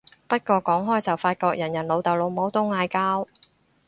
[0.27, 3.27] 不過講開就發覺人人老豆老母都嗌交